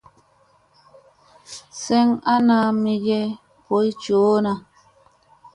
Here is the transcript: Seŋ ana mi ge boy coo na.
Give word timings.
Seŋ 1.83 2.07
ana 2.33 2.57
mi 2.81 2.93
ge 3.05 3.21
boy 3.65 3.89
coo 4.03 4.35
na. 4.45 4.53